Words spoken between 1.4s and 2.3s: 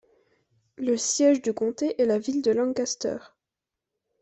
du comté est la